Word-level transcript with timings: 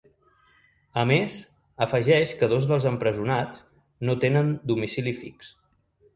A 1.01 1.03
més, 1.11 1.35
afegeix 1.87 2.31
que 2.39 2.49
dos 2.55 2.65
dels 2.73 2.89
empresonats 2.93 3.61
no 4.11 4.19
tenen 4.27 4.53
domicili 4.75 5.17
fix. 5.21 5.55